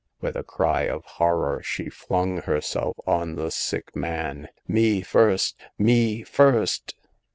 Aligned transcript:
With 0.19 0.35
a 0.35 0.41
cry 0.43 0.89
of 0.89 1.05
horror, 1.05 1.61
she 1.61 1.87
flung 1.87 2.37
herself 2.37 2.97
on 3.05 3.35
the 3.35 3.51
sick 3.51 3.95
man. 3.95 4.49
Me 4.67 5.01
first! 5.03 5.61
Me 5.77 6.23
first 6.23 6.95